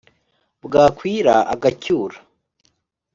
[0.65, 2.17] bwakwira agacyura